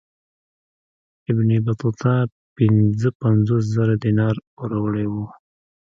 [1.29, 2.13] ابن بطوطه
[2.57, 5.25] پنځه پنځوس زره دیناره پوروړی وو.